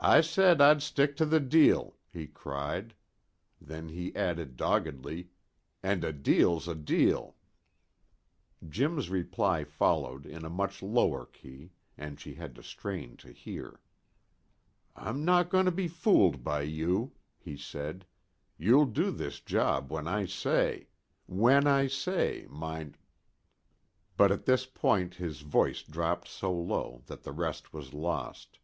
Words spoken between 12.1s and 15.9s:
she had to strain to hear. "I'm not going to be